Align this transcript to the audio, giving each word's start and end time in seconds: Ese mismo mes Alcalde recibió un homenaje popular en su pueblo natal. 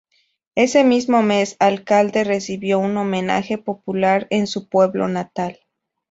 Ese 0.55 0.83
mismo 0.83 1.21
mes 1.21 1.55
Alcalde 1.59 2.23
recibió 2.23 2.79
un 2.79 2.97
homenaje 2.97 3.59
popular 3.59 4.25
en 4.31 4.47
su 4.47 4.67
pueblo 4.67 5.07
natal. 5.07 5.59